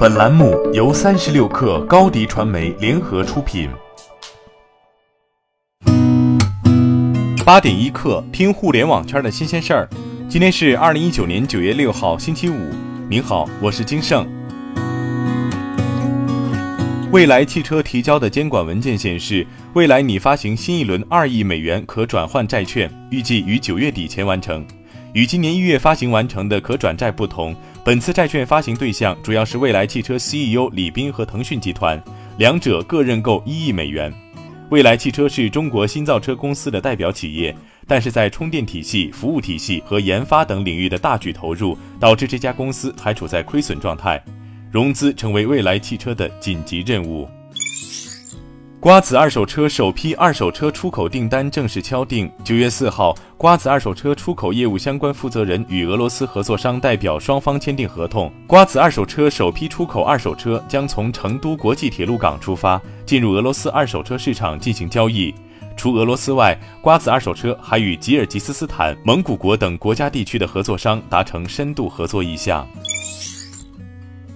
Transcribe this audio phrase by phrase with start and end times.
[0.00, 3.68] 本栏目由三十六氪高低传媒联合出品。
[7.44, 9.86] 八点一刻，听互联网圈的新鲜事儿。
[10.26, 12.70] 今天是二零一九年九月六号，星期五。
[13.10, 14.26] 您好，我是金盛。
[17.12, 24.66] 蔚来汽车提交的监管文件显示，蔚来拟发行新一轮二亿美元可转换债券，预计于九月底前完成。
[25.12, 27.54] 与今年一月发行完成的可转债不同，
[27.84, 32.00] 本次债券发行对象主要是蔚来汽车 CEO 李斌和腾讯集团，
[32.38, 34.12] 两者各认购一亿美元。
[34.68, 37.52] 蔚来汽车是中国新造车公司的代表企业，
[37.88, 44.22] 但是在充电体系、服务体系和研发等领域的大举投入，导致这家公司还处在亏损状态，
[44.70, 47.28] 融资成为蔚来汽车的紧急任务。
[48.80, 52.32] 瓜子二手车首批二手车出口订单正式敲定。
[52.42, 58.32] 九月四号，瓜子二手车出口业务相关负责人与俄罗斯合作商代表双方签订合同。
[58.46, 65.34] 瓜子二手车首批出口二手车将从成都国际铁路港出发，进入俄罗斯二手车市场进行交易。
[65.76, 72.66] 除俄罗斯外，瓜子二手车还与吉尔吉斯斯坦、蒙古国等国家地区的合作商达成深度合作意向。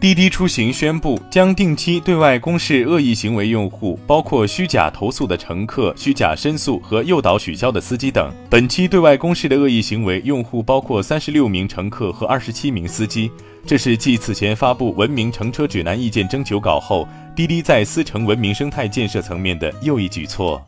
[0.04, 8.30] 滴滴出行宣布，将定期对外公示恶意行为用户，包括虚假投诉的乘客、虚假申诉和诱导取消的司机等。
[8.50, 13.30] 本期对外公示的恶意行为用户包括三十六名乘客和二十七名司机。
[13.64, 20.62] 这是继此前发布文明乘车指南意见征求稿后，滴滴在司乘文明生态建设层面的又一举措。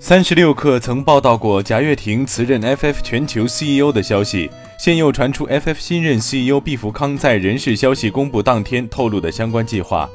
[0.00, 4.50] 三十六氪曾报道过贾跃亭辞任 FF 全球 CEO 的消息。
[4.78, 10.08] 现又传出 FF 新任 CEO 毕福康在人事消息公布当天透露的相关计划。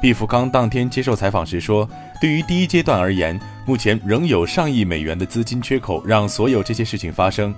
[0.00, 1.86] 毕福康当天接受采访时说
[2.18, 7.54] ：“对于第一阶段而言，目前仍有上亿美元的资金缺口，让所有这些事情发生。”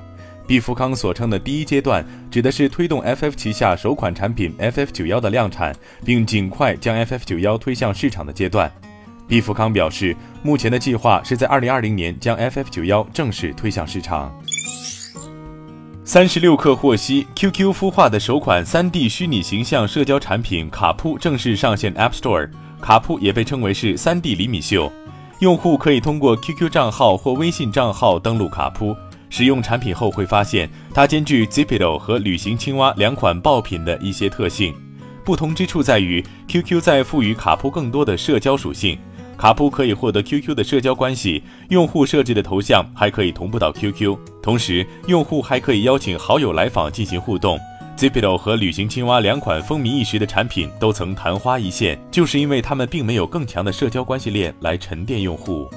[0.49, 5.73] 毕福康所称的第一阶段，指的是推动 FF 旗下首款产品 FF 九幺的量产，
[6.05, 8.69] 并尽快将 FF 九幺推向市场的阶段。
[9.29, 14.35] 毕福康表示，目前的计划是在二零二零年将 FF 九幺正式推向市场。
[16.09, 22.49] 三十六氪获悉，QQ 孵化的首款三 D 虚拟形象社交产品卡扑正式上线 App Store。
[22.81, 24.91] 卡扑也被称为是三 D 厘米秀，
[25.41, 28.97] 用户可以通过 QQ 账号或微信账号登录卡扑，
[29.29, 34.75] 使用产品后会发现它兼具 Zipido 和旅行青蛙两款爆品的一些特性。
[35.27, 38.99] 不同之处在于，QQ 在赋予卡扑更多的社交属性。
[39.39, 47.57] 卡扑可以获得 QQ 的社交关系，用户设置的头像还可以同步到 QQ，同时用户还可以邀请好友来访进行互动。
[47.97, 55.69] Zipido 和旅行青蛙两款风靡一时的产品都曾昙花一现，就是因为他们并没有更强的社交关系链来沉淀用户。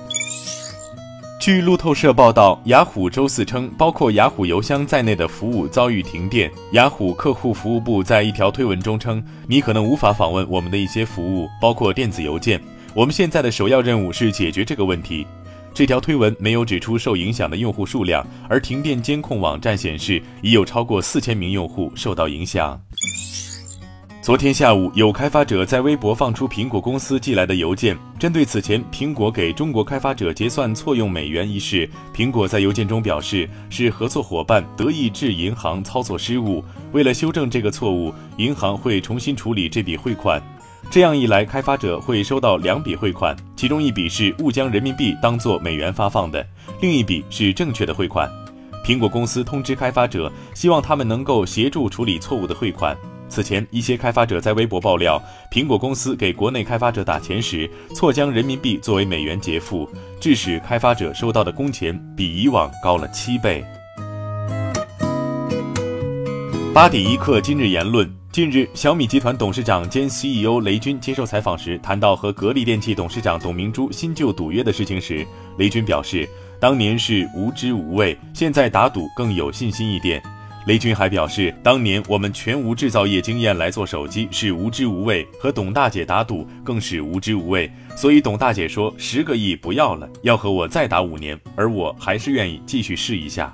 [1.40, 6.52] 据路透社报道，雅虎周四称，包括雅虎邮箱在内的服务遭遇停电。
[6.74, 12.62] 雅虎客户服务部在一条推文中称：“你可能无法访问我们的一些服务，包括电子邮件。”
[12.94, 15.26] 我们现在的首要任务是解决这个问题。
[15.74, 22.80] 这条推文没有指出受影响的用户数量，而停电监控网站显示已有超过四千名用户受到影响。
[24.22, 40.40] 昨天下午，有开发者在微博放出苹果公司寄来的邮件，针对此前苹果给中国开发者结算错用美元一事，苹果在邮件中表示是合作伙伴德意志银行操作失误，为了修正这个错误，银行会重新处理这笔汇款。
[40.92, 46.46] 这样一来，开发者会收到两笔汇款，其中一笔是误将人民币当作美元发放的，
[46.82, 48.30] 另一笔是正确的汇款。
[48.86, 52.94] 苹果公司通知开发者，希望他们能够协助处理错误的汇款。
[53.30, 55.18] 此前，一些开发者在微博爆料，
[55.50, 63.64] 苹果公司给国内开发者打钱时，错将人民币作为美元结付，致使开发者收到的工钱比以往高了七倍。
[66.74, 68.10] 八点一刻，今日言论。
[68.32, 75.28] 近日，小米集团董事长兼 CEO 雷军接受采访时谈到和格力电器董事长董明珠新旧赌约的事情时，
[75.58, 76.26] 雷军表示，
[76.62, 80.24] 当年是无知无畏，现在打赌更有信心一点。
[80.66, 87.70] 雷军还表示，当年我们全无制造业经验来做手机是无知无畏，和董大姐打赌更是无知无畏。
[87.98, 93.54] 所以董大姐说十个亿不要了，要和我再打五年，而我还是愿意继续试一下。